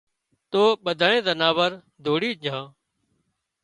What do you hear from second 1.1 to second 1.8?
زناور